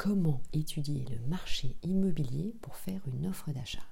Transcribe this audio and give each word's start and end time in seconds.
comment 0.00 0.40
étudier 0.54 1.04
le 1.10 1.18
marché 1.28 1.76
immobilier 1.82 2.54
pour 2.62 2.76
faire 2.76 3.02
une 3.06 3.26
offre 3.26 3.52
d'achat. 3.52 3.84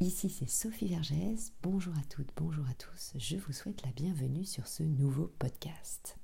Ici 0.00 0.30
c'est 0.30 0.48
Sophie 0.48 0.88
Vergès, 0.88 1.52
bonjour 1.62 1.92
à 1.98 2.02
toutes, 2.08 2.30
bonjour 2.36 2.64
à 2.66 2.72
tous, 2.72 3.12
je 3.16 3.36
vous 3.36 3.52
souhaite 3.52 3.84
la 3.84 3.92
bienvenue 3.92 4.46
sur 4.46 4.66
ce 4.66 4.82
nouveau 4.82 5.30
podcast. 5.38 6.16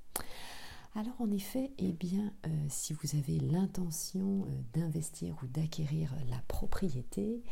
Alors 0.95 1.13
en 1.21 1.29
effet, 1.29 1.69
eh 1.77 1.93
bien, 1.93 2.33
euh, 2.47 2.65
si 2.69 2.93
vous 2.93 3.15
avez 3.15 3.37
l'intention 3.37 4.47
euh, 4.47 4.61
d'investir 4.73 5.35
ou 5.43 5.45
d'acquérir 5.45 6.11
la 6.27 6.39
propriété, 6.47 7.43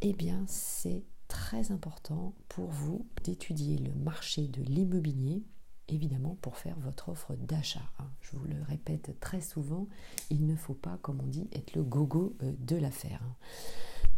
eh 0.00 0.14
bien 0.14 0.44
c'est 0.48 1.04
très 1.28 1.70
important 1.70 2.34
pour 2.48 2.72
vous 2.72 3.06
d'étudier 3.22 3.78
le 3.78 3.94
marché 3.94 4.48
de 4.48 4.62
l'immobilier 4.62 5.44
évidemment 5.88 6.36
pour 6.40 6.56
faire 6.56 6.78
votre 6.78 7.08
offre 7.08 7.34
d'achat. 7.34 7.90
Hein. 7.98 8.08
Je 8.20 8.36
vous 8.36 8.46
le 8.46 8.62
répète 8.62 9.18
très 9.20 9.40
souvent, 9.40 9.88
il 10.30 10.46
ne 10.46 10.56
faut 10.56 10.74
pas, 10.74 10.98
comme 11.02 11.20
on 11.20 11.26
dit, 11.26 11.48
être 11.52 11.74
le 11.74 11.82
gogo 11.82 12.36
euh, 12.42 12.52
de 12.58 12.76
l'affaire. 12.76 13.22
Hein. 13.22 13.34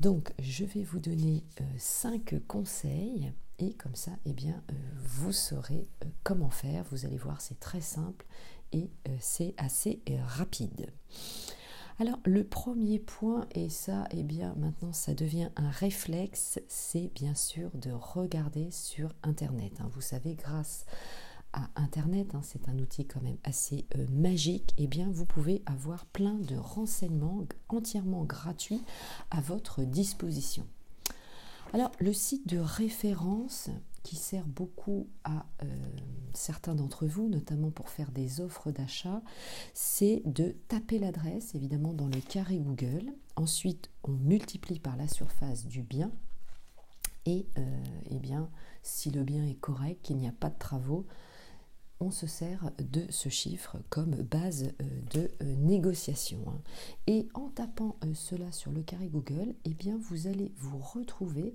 Donc, 0.00 0.32
je 0.38 0.64
vais 0.64 0.82
vous 0.82 0.98
donner 0.98 1.44
euh, 1.60 1.64
cinq 1.78 2.34
conseils 2.46 3.32
et 3.58 3.74
comme 3.74 3.94
ça, 3.94 4.12
eh 4.24 4.32
bien, 4.32 4.62
euh, 4.70 4.74
vous 4.96 5.32
saurez 5.32 5.88
comment 6.22 6.50
faire. 6.50 6.84
Vous 6.90 7.04
allez 7.04 7.18
voir, 7.18 7.40
c'est 7.40 7.60
très 7.60 7.82
simple 7.82 8.26
et 8.72 8.90
c'est 9.18 9.52
assez 9.58 10.00
rapide. 10.26 10.92
Alors 12.00 12.18
le 12.24 12.44
premier 12.44 12.98
point, 12.98 13.46
et 13.54 13.68
ça, 13.68 14.06
eh 14.10 14.22
bien 14.22 14.54
maintenant 14.56 14.94
ça 14.94 15.12
devient 15.12 15.50
un 15.56 15.68
réflexe, 15.68 16.58
c'est 16.66 17.12
bien 17.14 17.34
sûr 17.34 17.70
de 17.74 17.90
regarder 17.90 18.70
sur 18.70 19.12
Internet. 19.22 19.74
Hein. 19.80 19.90
Vous 19.92 20.00
savez, 20.00 20.34
grâce 20.34 20.86
Internet, 21.76 22.34
hein, 22.34 22.42
c'est 22.42 22.68
un 22.68 22.78
outil 22.78 23.06
quand 23.06 23.22
même 23.22 23.38
assez 23.44 23.86
euh, 23.96 24.06
magique, 24.10 24.72
et 24.78 24.84
eh 24.84 24.86
bien 24.86 25.10
vous 25.10 25.26
pouvez 25.26 25.62
avoir 25.66 26.06
plein 26.06 26.34
de 26.34 26.56
renseignements 26.56 27.44
entièrement 27.68 28.24
gratuits 28.24 28.82
à 29.30 29.40
votre 29.40 29.82
disposition. 29.82 30.66
Alors 31.72 31.92
le 31.98 32.12
site 32.12 32.48
de 32.48 32.58
référence 32.58 33.70
qui 34.02 34.16
sert 34.16 34.46
beaucoup 34.46 35.08
à 35.24 35.46
euh, 35.62 35.66
certains 36.32 36.74
d'entre 36.74 37.06
vous, 37.06 37.28
notamment 37.28 37.70
pour 37.70 37.88
faire 37.88 38.10
des 38.10 38.40
offres 38.40 38.70
d'achat, 38.70 39.22
c'est 39.74 40.22
de 40.24 40.56
taper 40.68 40.98
l'adresse 40.98 41.54
évidemment 41.54 41.92
dans 41.92 42.08
le 42.08 42.20
carré 42.20 42.58
Google. 42.58 43.12
Ensuite, 43.36 43.90
on 44.04 44.12
multiplie 44.12 44.78
par 44.78 44.96
la 44.96 45.08
surface 45.08 45.66
du 45.66 45.82
bien. 45.82 46.10
Et 47.26 47.46
euh, 47.58 47.84
eh 48.10 48.18
bien, 48.18 48.48
si 48.82 49.10
le 49.10 49.22
bien 49.22 49.44
est 49.44 49.60
correct, 49.60 50.00
qu'il 50.02 50.16
n'y 50.16 50.28
a 50.28 50.32
pas 50.32 50.48
de 50.48 50.58
travaux, 50.58 51.06
on 52.00 52.10
se 52.10 52.26
sert 52.26 52.70
de 52.78 53.04
ce 53.10 53.28
chiffre 53.28 53.76
comme 53.90 54.14
base 54.14 54.72
euh, 54.80 54.84
de 55.12 55.30
euh, 55.42 55.54
négociation. 55.56 56.38
Hein. 56.48 56.60
Et 57.06 57.28
en 57.34 57.48
tapant 57.48 57.96
euh, 58.04 58.14
cela 58.14 58.50
sur 58.52 58.72
le 58.72 58.82
carré 58.82 59.08
Google, 59.08 59.54
eh 59.64 59.74
bien 59.74 59.98
vous 60.08 60.26
allez 60.26 60.52
vous 60.56 60.78
retrouver 60.78 61.54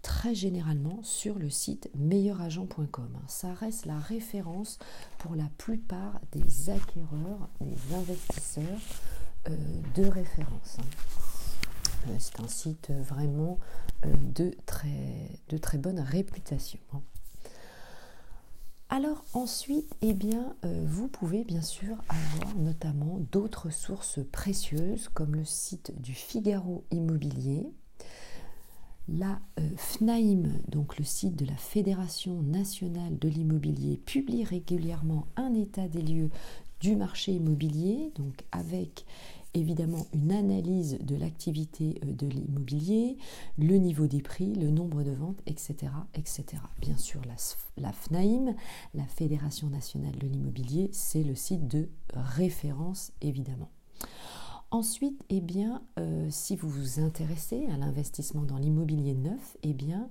très 0.00 0.34
généralement 0.34 1.02
sur 1.02 1.38
le 1.38 1.50
site 1.50 1.90
meilleuragent.com. 1.94 3.08
Hein. 3.14 3.24
Ça 3.28 3.52
reste 3.52 3.84
la 3.86 3.98
référence 3.98 4.78
pour 5.18 5.34
la 5.34 5.48
plupart 5.58 6.20
des 6.32 6.70
acquéreurs, 6.70 7.48
des 7.60 7.94
investisseurs 7.94 8.80
de 9.94 10.04
référence. 10.06 10.78
Hein. 10.78 12.12
C'est 12.18 12.40
un 12.40 12.48
site 12.48 12.92
vraiment 12.92 13.58
de 14.04 14.52
très, 14.64 15.40
de 15.48 15.58
très 15.58 15.78
bonne 15.78 15.98
réputation. 15.98 16.78
Alors 18.88 19.24
ensuite, 19.34 19.96
eh 20.00 20.14
euh, 20.64 20.84
vous 20.86 21.08
pouvez 21.08 21.42
bien 21.42 21.60
sûr 21.60 21.96
avoir 22.08 22.56
notamment 22.56 23.18
d'autres 23.32 23.70
sources 23.70 24.20
précieuses 24.30 25.08
comme 25.08 25.34
le 25.34 25.44
site 25.44 25.92
du 26.00 26.14
Figaro 26.14 26.84
Immobilier, 26.92 27.66
la 29.08 29.40
euh, 29.58 29.68
FNAIM, 29.76 30.60
donc 30.68 30.98
le 30.98 31.04
site 31.04 31.34
de 31.34 31.46
la 31.46 31.56
Fédération 31.56 32.42
nationale 32.42 33.18
de 33.18 33.28
l'immobilier, 33.28 33.96
publie 33.96 34.44
régulièrement 34.44 35.26
un 35.34 35.52
état 35.54 35.88
des 35.88 36.02
lieux 36.02 36.30
du 36.80 36.94
marché 36.94 37.32
immobilier, 37.32 38.12
donc 38.14 38.44
avec 38.52 39.04
évidemment 39.56 40.06
une 40.12 40.32
analyse 40.32 40.98
de 41.00 41.16
l'activité 41.16 42.00
euh, 42.04 42.12
de 42.12 42.26
l'immobilier, 42.26 43.16
le 43.58 43.76
niveau 43.76 44.06
des 44.06 44.22
prix, 44.22 44.54
le 44.54 44.70
nombre 44.70 45.02
de 45.02 45.12
ventes, 45.12 45.40
etc. 45.46 45.92
etc. 46.14 46.44
Bien 46.80 46.96
sûr, 46.96 47.20
la, 47.76 47.92
FNAIM, 47.92 48.54
la 48.94 49.06
Fédération 49.06 49.68
nationale 49.68 50.16
de 50.18 50.26
l'immobilier, 50.26 50.90
c'est 50.92 51.22
le 51.22 51.34
site 51.34 51.66
de 51.66 51.88
référence, 52.14 53.12
évidemment. 53.22 53.70
Ensuite, 54.70 55.22
eh 55.30 55.40
bien, 55.40 55.82
euh, 55.98 56.26
si 56.30 56.56
vous 56.56 56.68
vous 56.68 57.00
intéressez 57.00 57.66
à 57.72 57.76
l'investissement 57.76 58.42
dans 58.42 58.58
l'immobilier 58.58 59.14
neuf, 59.14 59.56
eh 59.62 59.72
bien, 59.72 60.10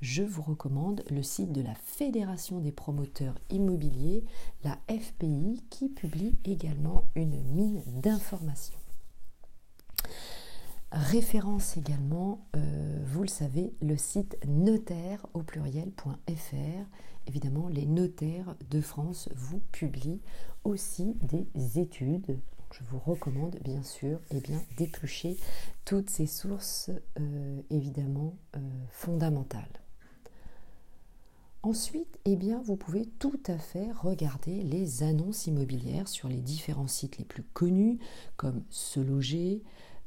je 0.00 0.24
vous 0.24 0.42
recommande 0.42 1.04
le 1.10 1.22
site 1.22 1.52
de 1.52 1.62
la 1.62 1.74
Fédération 1.76 2.58
des 2.58 2.72
promoteurs 2.72 3.36
immobiliers, 3.50 4.24
la 4.64 4.76
FPI, 4.88 5.62
qui 5.70 5.88
publie 5.88 6.34
également 6.44 7.04
une 7.14 7.40
mine 7.54 7.82
d'informations. 7.86 8.81
Référence 10.92 11.78
également, 11.78 12.46
euh, 12.54 12.98
vous 13.06 13.22
le 13.22 13.28
savez, 13.28 13.72
le 13.80 13.96
site 13.96 14.36
notaire 14.46 15.26
au 15.32 15.42
pluriel.fr. 15.42 16.84
Évidemment, 17.26 17.68
les 17.68 17.86
notaires 17.86 18.54
de 18.70 18.82
France 18.82 19.30
vous 19.34 19.60
publient 19.72 20.20
aussi 20.64 21.16
des 21.22 21.78
études. 21.78 22.38
je 22.72 22.84
vous 22.90 22.98
recommande 22.98 23.56
bien 23.64 23.82
sûr 23.82 24.20
eh 24.30 24.42
d'éplucher 24.76 25.38
toutes 25.86 26.10
ces 26.10 26.26
sources 26.26 26.90
euh, 27.18 27.62
évidemment 27.70 28.34
euh, 28.56 28.60
fondamentales. 28.90 29.80
Ensuite, 31.62 32.18
eh 32.26 32.36
bien, 32.36 32.60
vous 32.66 32.76
pouvez 32.76 33.06
tout 33.18 33.40
à 33.46 33.56
fait 33.56 33.90
regarder 33.92 34.62
les 34.62 35.04
annonces 35.04 35.46
immobilières 35.46 36.08
sur 36.08 36.28
les 36.28 36.40
différents 36.40 36.88
sites 36.88 37.16
les 37.16 37.24
plus 37.24 37.44
connus 37.44 37.98
comme 38.36 38.62
Se 38.68 39.00
Loger, 39.00 39.62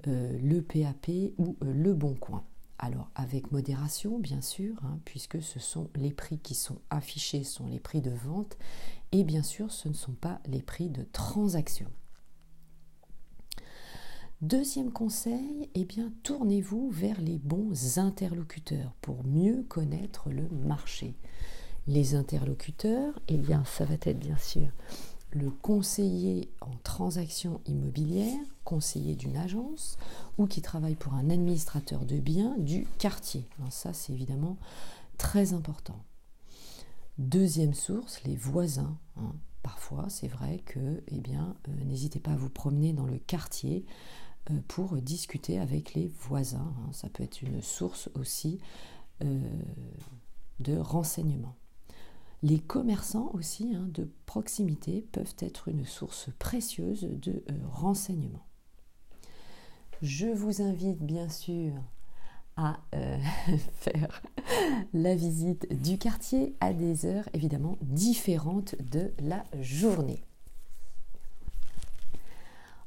euh, 0.07 0.37
le 0.41 0.61
PAP 0.61 1.09
ou 1.37 1.57
euh, 1.63 1.73
le 1.73 1.93
Bon 1.93 2.13
Coin. 2.13 2.43
Alors 2.77 3.09
avec 3.15 3.51
modération 3.51 4.19
bien 4.19 4.41
sûr, 4.41 4.75
hein, 4.83 4.99
puisque 5.05 5.41
ce 5.41 5.59
sont 5.59 5.89
les 5.95 6.11
prix 6.11 6.37
qui 6.39 6.55
sont 6.55 6.79
affichés, 6.89 7.43
sont 7.43 7.67
les 7.67 7.79
prix 7.79 8.01
de 8.01 8.11
vente, 8.11 8.57
et 9.11 9.23
bien 9.23 9.43
sûr 9.43 9.71
ce 9.71 9.87
ne 9.87 9.93
sont 9.93 10.13
pas 10.13 10.39
les 10.45 10.61
prix 10.61 10.89
de 10.89 11.03
transaction. 11.13 11.87
Deuxième 14.41 14.91
conseil, 14.91 15.69
eh 15.73 15.85
bien 15.85 16.11
tournez-vous 16.23 16.89
vers 16.91 17.21
les 17.21 17.37
bons 17.37 17.97
interlocuteurs 17.97 18.93
pour 19.01 19.23
mieux 19.23 19.63
connaître 19.63 20.29
le 20.29 20.49
marché. 20.49 21.15
Les 21.87 22.15
interlocuteurs, 22.15 23.17
eh 23.29 23.37
bien 23.37 23.63
ça 23.63 23.85
va 23.85 23.93
être 23.93 24.19
bien 24.19 24.37
sûr 24.37 24.67
le 25.35 25.51
conseiller 25.51 26.49
en 26.61 26.71
transaction 26.83 27.59
immobilière, 27.65 28.39
conseiller 28.63 29.15
d'une 29.15 29.35
agence 29.35 29.97
ou 30.37 30.47
qui 30.47 30.61
travaille 30.61 30.95
pour 30.95 31.13
un 31.13 31.29
administrateur 31.29 32.05
de 32.05 32.17
biens 32.17 32.55
du 32.57 32.87
quartier. 32.97 33.45
ça, 33.69 33.93
c'est 33.93 34.13
évidemment 34.13 34.57
très 35.17 35.53
important. 35.53 35.99
Deuxième 37.17 37.73
source, 37.73 38.23
les 38.23 38.35
voisins. 38.35 38.97
Hein. 39.17 39.33
Parfois, 39.61 40.05
c'est 40.09 40.27
vrai 40.27 40.59
que, 40.65 41.03
eh 41.07 41.19
bien, 41.19 41.55
euh, 41.67 41.83
n'hésitez 41.85 42.19
pas 42.19 42.31
à 42.31 42.35
vous 42.35 42.49
promener 42.49 42.93
dans 42.93 43.05
le 43.05 43.17
quartier 43.17 43.85
euh, 44.51 44.59
pour 44.67 44.95
discuter 44.97 45.59
avec 45.59 45.95
les 45.95 46.07
voisins. 46.07 46.73
Hein. 46.77 46.89
Ça 46.91 47.09
peut 47.09 47.23
être 47.23 47.41
une 47.41 47.61
source 47.61 48.09
aussi 48.15 48.59
euh, 49.23 49.41
de 50.59 50.77
renseignements. 50.77 51.55
Les 52.45 52.59
commerçants 52.59 53.31
aussi 53.33 53.73
hein, 53.73 53.87
de 53.89 54.07
proximité 54.27 55.03
peuvent 55.11 55.33
être 55.39 55.67
une 55.67 55.83
source 55.83 56.29
précieuse 56.37 57.07
de 57.09 57.43
euh, 57.49 57.53
renseignements. 57.71 58.45
Je 60.03 60.27
vous 60.27 60.61
invite 60.61 61.01
bien 61.01 61.27
sûr 61.27 61.73
à 62.55 62.77
euh, 62.93 63.17
faire 63.79 64.21
la 64.93 65.15
visite 65.15 65.67
du 65.81 65.97
quartier 65.97 66.55
à 66.59 66.71
des 66.71 67.07
heures 67.07 67.27
évidemment 67.33 67.79
différentes 67.81 68.75
de 68.91 69.11
la 69.23 69.43
journée. 69.59 70.23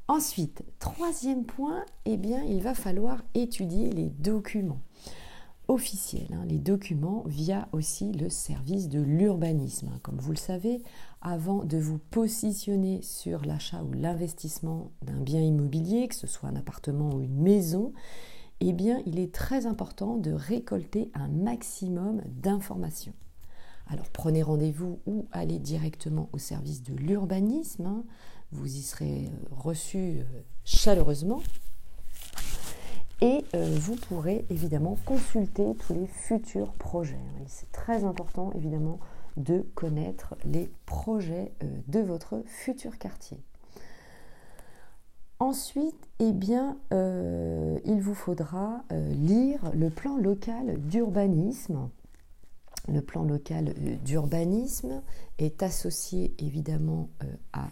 Ensuite, 0.07 0.63
troisième 0.79 1.43
point, 1.43 1.83
eh 2.05 2.15
bien, 2.15 2.41
il 2.43 2.63
va 2.63 2.73
falloir 2.73 3.21
étudier 3.33 3.89
les 3.89 4.09
documents 4.09 4.79
officiels, 5.69 6.33
hein, 6.33 6.43
les 6.47 6.57
documents 6.57 7.23
via 7.27 7.69
aussi 7.71 8.11
le 8.11 8.29
service 8.29 8.89
de 8.89 8.99
l'urbanisme. 8.99 9.89
Hein. 9.93 9.99
Comme 10.01 10.17
vous 10.17 10.31
le 10.31 10.37
savez, 10.37 10.81
avant 11.21 11.63
de 11.63 11.77
vous 11.77 11.99
positionner 11.99 13.01
sur 13.03 13.45
l'achat 13.45 13.83
ou 13.83 13.93
l'investissement 13.93 14.91
d'un 15.03 15.21
bien 15.21 15.41
immobilier, 15.41 16.07
que 16.07 16.15
ce 16.15 16.27
soit 16.27 16.49
un 16.49 16.55
appartement 16.55 17.13
ou 17.13 17.21
une 17.21 17.39
maison, 17.39 17.93
eh 18.61 18.73
bien, 18.73 19.01
il 19.05 19.19
est 19.19 19.33
très 19.33 19.67
important 19.67 20.17
de 20.17 20.31
récolter 20.31 21.11
un 21.13 21.27
maximum 21.27 22.21
d'informations. 22.25 23.13
Alors 23.87 24.09
prenez 24.11 24.43
rendez-vous 24.43 24.99
ou 25.05 25.27
allez 25.31 25.59
directement 25.59 26.29
au 26.33 26.39
service 26.39 26.83
de 26.83 26.93
l'urbanisme. 26.93 27.85
Hein. 27.85 28.03
vous 28.51 28.75
y 28.75 28.81
serez 28.81 29.29
reçu 29.51 30.21
chaleureusement. 30.63 31.41
Et 33.21 33.43
vous 33.53 33.95
pourrez 33.95 34.45
évidemment 34.49 34.97
consulter 35.05 35.75
tous 35.75 35.93
les 35.93 36.07
futurs 36.07 36.71
projets. 36.73 37.19
C'est 37.47 37.69
très 37.73 38.05
important 38.05 38.51
évidemment 38.55 38.99
de 39.35 39.65
connaître 39.75 40.35
les 40.45 40.71
projets 40.85 41.51
de 41.87 41.99
votre 41.99 42.41
futur 42.45 42.97
quartier. 42.97 43.37
Ensuite, 45.41 45.95
eh 46.19 46.33
bien, 46.33 46.77
euh, 46.91 47.79
il 47.85 48.01
vous 48.01 48.13
faudra 48.13 48.83
euh, 48.91 49.09
lire 49.13 49.61
le 49.73 49.89
plan 49.89 50.17
local 50.17 50.77
d'urbanisme 50.81 51.89
le 52.91 53.01
plan 53.01 53.23
local 53.23 53.73
euh, 53.77 53.95
d'urbanisme 54.03 55.01
est 55.37 55.63
associé 55.63 56.33
évidemment 56.37 57.09
euh, 57.23 57.27
à, 57.53 57.69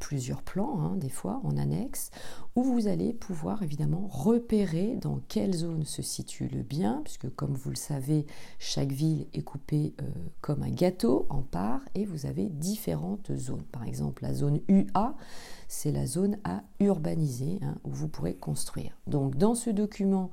plusieurs 0.00 0.42
plans, 0.42 0.80
hein, 0.80 0.96
des 0.96 1.08
fois 1.08 1.40
en 1.44 1.56
annexe, 1.56 2.10
où 2.56 2.64
vous 2.64 2.88
allez 2.88 3.12
pouvoir 3.12 3.62
évidemment 3.62 4.08
repérer 4.08 4.96
dans 4.96 5.20
quelle 5.28 5.54
zone 5.54 5.84
se 5.84 6.02
situe 6.02 6.48
le 6.48 6.62
bien, 6.62 7.00
puisque 7.04 7.32
comme 7.34 7.54
vous 7.54 7.70
le 7.70 7.76
savez, 7.76 8.26
chaque 8.58 8.90
ville 8.90 9.26
est 9.34 9.42
coupée 9.42 9.94
euh, 10.00 10.04
comme 10.40 10.62
un 10.62 10.70
gâteau 10.70 11.26
en 11.28 11.42
parts, 11.42 11.82
et 11.94 12.04
vous 12.04 12.26
avez 12.26 12.46
différentes 12.46 13.32
zones. 13.36 13.64
Par 13.70 13.84
exemple, 13.84 14.22
la 14.22 14.34
zone 14.34 14.60
UA, 14.68 15.14
c'est 15.68 15.92
la 15.92 16.06
zone 16.06 16.38
à 16.44 16.62
urbaniser, 16.80 17.60
hein, 17.62 17.76
où 17.84 17.90
vous 17.90 18.08
pourrez 18.08 18.34
construire. 18.34 18.98
Donc 19.06 19.36
dans 19.36 19.54
ce 19.54 19.70
document, 19.70 20.30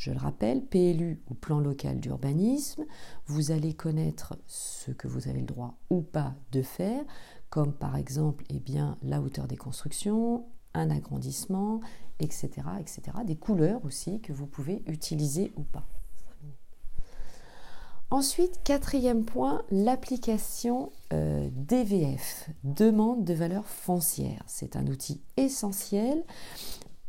je 0.00 0.10
le 0.10 0.16
rappelle, 0.16 0.64
PLU 0.64 1.20
ou 1.28 1.34
plan 1.34 1.60
local 1.60 2.00
d'urbanisme, 2.00 2.86
vous 3.26 3.50
allez 3.50 3.74
connaître 3.74 4.34
ce 4.46 4.92
que 4.92 5.06
vous 5.06 5.28
avez 5.28 5.40
le 5.40 5.46
droit 5.46 5.74
ou 5.90 6.00
pas 6.00 6.34
de 6.52 6.62
faire, 6.62 7.04
comme 7.50 7.74
par 7.74 7.96
exemple 7.96 8.44
eh 8.48 8.60
bien, 8.60 8.96
la 9.02 9.20
hauteur 9.20 9.46
des 9.46 9.58
constructions, 9.58 10.46
un 10.72 10.88
agrandissement, 10.88 11.80
etc., 12.18 12.48
etc. 12.80 13.02
Des 13.26 13.36
couleurs 13.36 13.84
aussi 13.84 14.22
que 14.22 14.32
vous 14.32 14.46
pouvez 14.46 14.82
utiliser 14.86 15.52
ou 15.58 15.64
pas. 15.64 15.86
Ensuite, 18.10 18.58
quatrième 18.64 19.26
point, 19.26 19.62
l'application 19.70 20.92
euh, 21.12 21.50
DVF, 21.52 22.48
demande 22.64 23.26
de 23.26 23.34
valeur 23.34 23.66
foncière. 23.66 24.42
C'est 24.46 24.76
un 24.76 24.86
outil 24.86 25.20
essentiel 25.36 26.24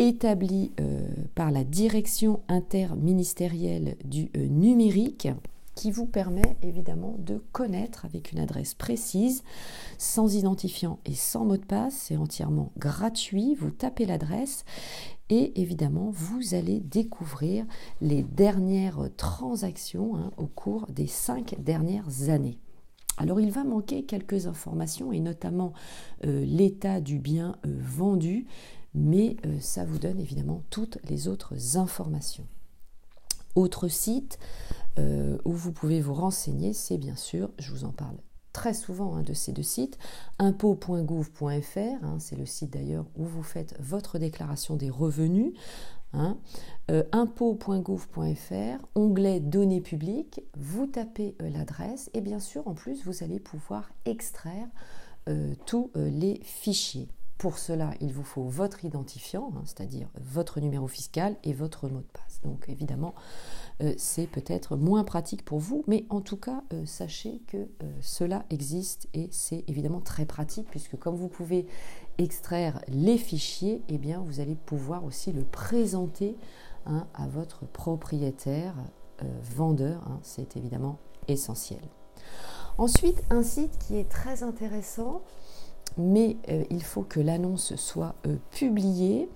établi 0.01 0.71
euh, 0.79 1.07
par 1.35 1.51
la 1.51 1.63
direction 1.63 2.41
interministérielle 2.47 3.97
du 4.03 4.31
euh, 4.35 4.47
numérique 4.47 5.27
qui 5.75 5.91
vous 5.91 6.07
permet 6.07 6.57
évidemment 6.63 7.15
de 7.19 7.41
connaître 7.51 8.03
avec 8.03 8.31
une 8.31 8.39
adresse 8.39 8.73
précise, 8.73 9.43
sans 9.99 10.35
identifiant 10.35 10.99
et 11.05 11.13
sans 11.13 11.45
mot 11.45 11.55
de 11.55 11.63
passe. 11.63 11.93
C'est 11.93 12.17
entièrement 12.17 12.71
gratuit. 12.77 13.55
Vous 13.55 13.69
tapez 13.69 14.05
l'adresse 14.07 14.65
et 15.29 15.61
évidemment 15.61 16.09
vous 16.11 16.55
allez 16.55 16.79
découvrir 16.79 17.65
les 18.01 18.23
dernières 18.23 19.07
transactions 19.17 20.15
hein, 20.17 20.31
au 20.37 20.47
cours 20.47 20.87
des 20.87 21.07
cinq 21.07 21.55
dernières 21.59 22.29
années. 22.29 22.57
Alors 23.17 23.39
il 23.39 23.51
va 23.51 23.63
manquer 23.63 24.03
quelques 24.03 24.47
informations 24.47 25.11
et 25.11 25.19
notamment 25.19 25.73
euh, 26.25 26.43
l'état 26.43 27.01
du 27.01 27.19
bien 27.19 27.55
vendu, 27.63 28.47
mais 28.93 29.37
euh, 29.45 29.59
ça 29.59 29.85
vous 29.85 29.99
donne 29.99 30.19
évidemment 30.19 30.63
toutes 30.69 30.97
les 31.09 31.27
autres 31.27 31.77
informations. 31.77 32.47
Autre 33.55 33.87
site 33.87 34.39
euh, 34.99 35.37
où 35.45 35.53
vous 35.53 35.71
pouvez 35.71 36.01
vous 36.01 36.13
renseigner, 36.13 36.73
c'est 36.73 36.97
bien 36.97 37.15
sûr, 37.15 37.51
je 37.59 37.71
vous 37.71 37.85
en 37.85 37.91
parle 37.91 38.17
très 38.53 38.73
souvent 38.73 39.15
hein, 39.15 39.23
de 39.23 39.33
ces 39.33 39.53
deux 39.53 39.63
sites, 39.63 39.97
impôt.gouv.fr, 40.37 41.77
hein, 41.77 42.17
c'est 42.19 42.35
le 42.35 42.45
site 42.45 42.73
d'ailleurs 42.73 43.05
où 43.15 43.23
vous 43.23 43.43
faites 43.43 43.75
votre 43.79 44.19
déclaration 44.19 44.75
des 44.75 44.89
revenus, 44.89 45.53
hein, 46.11 46.37
euh, 46.89 47.03
impôt.gouv.fr, 47.13 48.85
onglet 48.95 49.39
données 49.39 49.79
publiques, 49.79 50.41
vous 50.57 50.85
tapez 50.85 51.35
l'adresse 51.39 52.09
et 52.13 52.19
bien 52.19 52.41
sûr 52.41 52.67
en 52.67 52.73
plus 52.73 53.05
vous 53.05 53.23
allez 53.23 53.39
pouvoir 53.39 53.89
extraire 54.05 54.67
tous 55.67 55.91
les 55.95 56.41
fichiers. 56.43 57.07
Pour 57.41 57.57
cela, 57.57 57.89
il 58.01 58.13
vous 58.13 58.23
faut 58.23 58.43
votre 58.43 58.85
identifiant, 58.85 59.51
hein, 59.55 59.63
c'est-à-dire 59.65 60.07
votre 60.13 60.59
numéro 60.59 60.85
fiscal 60.85 61.37
et 61.43 61.53
votre 61.53 61.89
mot 61.89 62.01
de 62.01 62.05
passe. 62.13 62.39
Donc 62.43 62.69
évidemment, 62.69 63.15
euh, 63.81 63.95
c'est 63.97 64.27
peut-être 64.27 64.75
moins 64.75 65.03
pratique 65.03 65.43
pour 65.43 65.57
vous, 65.57 65.83
mais 65.87 66.05
en 66.11 66.21
tout 66.21 66.37
cas, 66.37 66.63
euh, 66.71 66.85
sachez 66.85 67.41
que 67.47 67.57
euh, 67.57 67.91
cela 67.99 68.45
existe 68.51 69.07
et 69.15 69.27
c'est 69.31 69.63
évidemment 69.67 70.01
très 70.01 70.25
pratique 70.25 70.67
puisque 70.69 70.99
comme 70.99 71.15
vous 71.15 71.29
pouvez 71.29 71.65
extraire 72.19 72.79
les 72.87 73.17
fichiers, 73.17 73.81
eh 73.87 73.97
bien 73.97 74.19
vous 74.19 74.39
allez 74.39 74.53
pouvoir 74.53 75.03
aussi 75.03 75.31
le 75.31 75.43
présenter 75.43 76.37
hein, 76.85 77.07
à 77.15 77.25
votre 77.25 77.65
propriétaire 77.65 78.75
vendeur. 79.41 80.03
Hein, 80.07 80.19
c'est 80.21 80.57
évidemment 80.57 80.99
essentiel. 81.27 81.81
Ensuite, 82.77 83.23
un 83.31 83.41
site 83.41 83.77
qui 83.79 83.97
est 83.97 84.09
très 84.09 84.43
intéressant, 84.43 85.21
mais 85.97 86.37
euh, 86.49 86.63
il 86.69 86.83
faut 86.83 87.03
que 87.03 87.19
l'annonce 87.19 87.75
soit 87.75 88.15
euh, 88.27 88.37
publiée, 88.51 89.29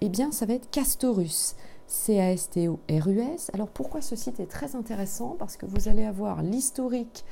eh 0.00 0.08
bien 0.08 0.32
ça 0.32 0.46
va 0.46 0.54
être 0.54 0.70
Castorus. 0.70 1.56
C-A-S-T-O-R-U-S. 1.86 3.50
Alors 3.52 3.68
pourquoi 3.68 4.00
ce 4.00 4.16
site 4.16 4.40
est 4.40 4.46
très 4.46 4.76
intéressant? 4.76 5.36
Parce 5.38 5.58
que 5.58 5.66
vous 5.66 5.88
allez 5.88 6.04
avoir 6.04 6.42
l'historique 6.42 7.24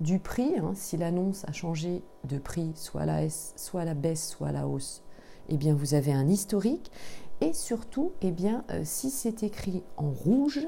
du 0.00 0.20
prix, 0.20 0.56
hein, 0.56 0.72
si 0.74 0.96
l'annonce 0.96 1.44
a 1.48 1.52
changé 1.52 2.02
de 2.22 2.38
prix, 2.38 2.70
soit 2.76 3.02
à, 3.02 3.06
la 3.06 3.28
soit 3.30 3.80
à 3.80 3.84
la 3.84 3.94
baisse, 3.94 4.28
soit 4.28 4.48
à 4.48 4.52
la 4.52 4.68
hausse, 4.68 5.02
eh 5.48 5.56
bien 5.56 5.74
vous 5.74 5.94
avez 5.94 6.12
un 6.12 6.28
historique. 6.28 6.92
Et 7.40 7.52
surtout, 7.52 8.12
eh 8.22 8.30
bien, 8.30 8.64
euh, 8.70 8.82
si 8.84 9.10
c'est 9.10 9.42
écrit 9.42 9.82
en 9.96 10.10
rouge, 10.10 10.66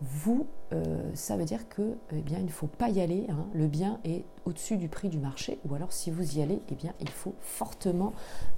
vous, 0.00 0.46
euh, 0.72 1.10
ça 1.14 1.36
veut 1.36 1.44
dire 1.44 1.68
que, 1.68 1.96
eh 2.12 2.20
bien, 2.20 2.38
il 2.38 2.46
ne 2.46 2.50
faut 2.50 2.66
pas 2.66 2.88
y 2.88 3.00
aller. 3.00 3.26
Hein. 3.28 3.46
le 3.52 3.66
bien 3.66 4.00
est 4.04 4.24
au-dessus 4.44 4.76
du 4.76 4.88
prix 4.88 5.08
du 5.08 5.18
marché, 5.18 5.58
ou 5.68 5.74
alors 5.74 5.92
si 5.92 6.10
vous 6.10 6.38
y 6.38 6.42
allez, 6.42 6.60
eh 6.70 6.74
bien, 6.74 6.92
il 7.00 7.08
faut 7.08 7.34
fortement 7.40 8.12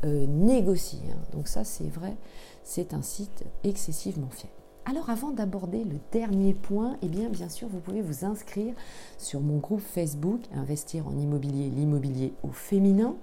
euh, 0.04 0.26
négocier. 0.26 1.00
Hein. 1.10 1.20
donc 1.32 1.48
ça, 1.48 1.64
c'est 1.64 1.88
vrai, 1.88 2.16
c'est 2.62 2.94
un 2.94 3.02
site 3.02 3.44
excessivement 3.64 4.30
fier. 4.30 4.50
Alors 4.86 5.10
avant 5.10 5.30
d'aborder 5.30 5.84
le 5.84 5.98
dernier 6.10 6.54
point, 6.54 6.96
eh 7.02 7.08
bien 7.08 7.28
bien 7.28 7.48
sûr 7.48 7.68
vous 7.68 7.80
pouvez 7.80 8.00
vous 8.00 8.24
inscrire 8.24 8.74
sur 9.18 9.40
mon 9.40 9.58
groupe 9.58 9.82
Facebook 9.82 10.40
Investir 10.54 11.06
en 11.06 11.16
immobilier, 11.18 11.68
l'immobilier 11.68 12.32
au 12.42 12.50
féminin. 12.50 13.14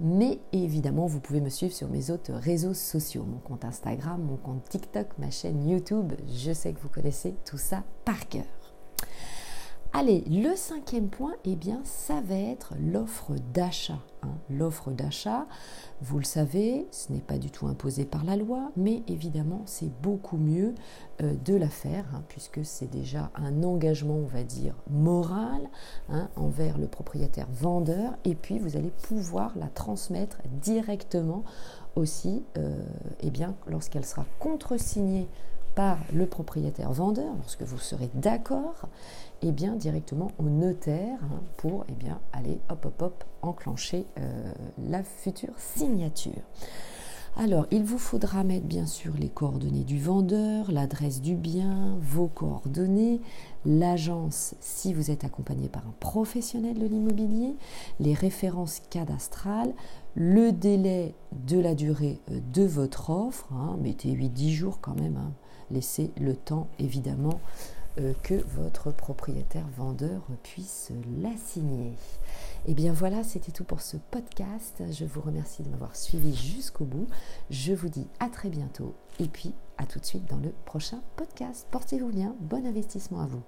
Mais 0.00 0.38
évidemment, 0.52 1.06
vous 1.06 1.20
pouvez 1.20 1.40
me 1.40 1.48
suivre 1.48 1.74
sur 1.74 1.88
mes 1.88 2.10
autres 2.10 2.32
réseaux 2.32 2.74
sociaux, 2.74 3.24
mon 3.24 3.38
compte 3.38 3.64
Instagram, 3.64 4.22
mon 4.22 4.36
compte 4.36 4.62
TikTok, 4.68 5.08
ma 5.18 5.30
chaîne 5.30 5.68
YouTube. 5.68 6.12
Je 6.28 6.52
sais 6.52 6.72
que 6.72 6.80
vous 6.80 6.88
connaissez 6.88 7.34
tout 7.44 7.58
ça 7.58 7.82
par 8.04 8.28
cœur. 8.28 8.44
Allez, 9.94 10.22
le 10.28 10.54
cinquième 10.54 11.08
point, 11.08 11.32
eh 11.44 11.56
bien, 11.56 11.80
ça 11.84 12.20
va 12.20 12.34
être 12.34 12.74
l'offre 12.78 13.32
d'achat. 13.54 13.98
Hein. 14.22 14.34
L'offre 14.50 14.90
d'achat, 14.90 15.46
vous 16.02 16.18
le 16.18 16.24
savez, 16.24 16.86
ce 16.90 17.10
n'est 17.10 17.22
pas 17.22 17.38
du 17.38 17.50
tout 17.50 17.66
imposé 17.66 18.04
par 18.04 18.22
la 18.22 18.36
loi, 18.36 18.70
mais 18.76 19.02
évidemment, 19.08 19.62
c'est 19.64 19.90
beaucoup 20.02 20.36
mieux 20.36 20.74
euh, 21.22 21.34
de 21.42 21.54
la 21.54 21.70
faire, 21.70 22.04
hein, 22.14 22.22
puisque 22.28 22.66
c'est 22.66 22.90
déjà 22.90 23.30
un 23.34 23.62
engagement, 23.62 24.16
on 24.16 24.26
va 24.26 24.42
dire, 24.42 24.74
moral 24.90 25.70
hein, 26.10 26.28
envers 26.36 26.76
le 26.76 26.86
propriétaire 26.86 27.48
vendeur, 27.50 28.12
et 28.26 28.34
puis 28.34 28.58
vous 28.58 28.76
allez 28.76 28.92
pouvoir 29.08 29.56
la 29.56 29.68
transmettre 29.68 30.36
directement 30.60 31.44
aussi, 31.96 32.44
euh, 32.58 32.84
eh 33.20 33.30
bien, 33.30 33.56
lorsqu'elle 33.66 34.04
sera 34.04 34.26
contresignée 34.38 35.28
par 35.78 35.98
le 36.12 36.26
propriétaire 36.26 36.90
vendeur, 36.90 37.32
lorsque 37.36 37.62
vous 37.62 37.78
serez 37.78 38.10
d'accord, 38.12 38.88
et 39.42 39.48
eh 39.50 39.52
bien 39.52 39.76
directement 39.76 40.32
au 40.38 40.48
notaire 40.48 41.20
hein, 41.22 41.40
pour 41.56 41.82
et 41.82 41.92
eh 41.92 41.94
bien 41.94 42.18
aller 42.32 42.58
hop 42.68 42.86
hop 42.86 43.02
hop 43.02 43.24
enclencher 43.42 44.04
euh, 44.18 44.52
la 44.88 45.04
future 45.04 45.56
signature. 45.56 46.42
Alors, 47.36 47.68
il 47.70 47.84
vous 47.84 47.98
faudra 47.98 48.42
mettre 48.42 48.66
bien 48.66 48.86
sûr 48.86 49.12
les 49.16 49.28
coordonnées 49.28 49.84
du 49.84 50.00
vendeur, 50.00 50.72
l'adresse 50.72 51.20
du 51.20 51.36
bien, 51.36 51.96
vos 52.00 52.26
coordonnées, 52.26 53.20
l'agence 53.64 54.56
si 54.58 54.92
vous 54.92 55.12
êtes 55.12 55.22
accompagné 55.22 55.68
par 55.68 55.86
un 55.86 55.94
professionnel 56.00 56.76
de 56.76 56.86
l'immobilier, 56.86 57.54
les 58.00 58.14
références 58.14 58.82
cadastrales, 58.90 59.72
le 60.16 60.50
délai 60.50 61.14
de 61.46 61.60
la 61.60 61.76
durée 61.76 62.20
euh, 62.32 62.40
de 62.52 62.64
votre 62.64 63.10
offre, 63.10 63.46
hein, 63.52 63.76
mettez 63.80 64.12
8-10 64.12 64.50
jours 64.50 64.80
quand 64.80 65.00
même, 65.00 65.18
hein, 65.18 65.32
laissez 65.70 66.10
le 66.20 66.34
temps 66.34 66.68
évidemment 66.78 67.40
euh, 67.98 68.12
que 68.22 68.34
votre 68.34 68.92
propriétaire 68.92 69.66
vendeur 69.76 70.22
puisse 70.42 70.92
la 71.20 71.30
signer. 71.36 71.90
Et 72.66 72.72
eh 72.72 72.74
bien 72.74 72.92
voilà, 72.92 73.24
c'était 73.24 73.52
tout 73.52 73.64
pour 73.64 73.80
ce 73.80 73.96
podcast. 73.96 74.82
Je 74.90 75.04
vous 75.04 75.20
remercie 75.20 75.62
de 75.62 75.68
m'avoir 75.68 75.96
suivi 75.96 76.34
jusqu'au 76.34 76.84
bout. 76.84 77.06
Je 77.50 77.72
vous 77.72 77.88
dis 77.88 78.06
à 78.20 78.28
très 78.28 78.50
bientôt 78.50 78.94
et 79.18 79.26
puis 79.26 79.52
à 79.78 79.86
tout 79.86 79.98
de 79.98 80.04
suite 80.04 80.28
dans 80.28 80.38
le 80.38 80.52
prochain 80.64 81.00
podcast. 81.16 81.66
Portez-vous 81.70 82.10
bien, 82.10 82.36
bon 82.40 82.66
investissement 82.66 83.20
à 83.20 83.26
vous. 83.26 83.42